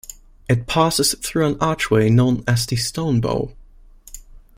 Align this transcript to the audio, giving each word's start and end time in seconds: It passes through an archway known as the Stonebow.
It 0.49 0.65
passes 0.65 1.13
through 1.21 1.45
an 1.45 1.57
archway 1.61 2.09
known 2.09 2.43
as 2.47 2.65
the 2.65 2.75
Stonebow. 2.75 3.53